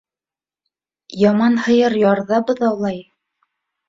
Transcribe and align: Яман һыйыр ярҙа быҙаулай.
Яман 1.23 1.57
һыйыр 1.65 1.97
ярҙа 1.97 2.39
быҙаулай. 2.47 2.99